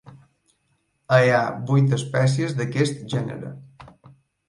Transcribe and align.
Hi 1.17 1.29
ha 1.35 1.43
vuit 1.73 1.95
espècies 1.99 2.59
d'aquest 2.63 3.07
gènere. 3.17 3.57